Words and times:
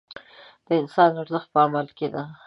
د 0.65 0.67
انسان 0.79 1.11
ارزښت 1.21 1.47
په 1.53 1.59
عمل 1.65 1.87
کې 1.97 2.07
دی. 2.13 2.23